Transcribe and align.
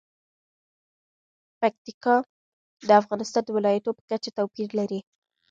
پکتیکا 1.59 2.15
د 2.87 2.89
افغانستان 3.01 3.43
د 3.45 3.49
ولایاتو 3.57 3.95
په 3.97 4.03
کچه 4.09 4.29
توپیر 4.37 4.69
لري. 4.79 4.99